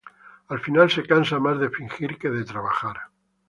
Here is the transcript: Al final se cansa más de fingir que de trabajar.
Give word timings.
Al 0.47 0.59
final 0.59 0.89
se 0.89 1.03
cansa 1.05 1.37
más 1.37 1.59
de 1.59 1.69
fingir 1.69 2.17
que 2.17 2.31
de 2.31 2.43
trabajar. 2.43 2.97